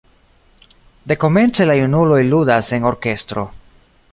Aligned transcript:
Dekomence 1.11 1.67
la 1.73 1.75
junuloj 1.81 2.19
ludas 2.31 2.73
en 2.79 2.89
orkestro. 2.93 3.45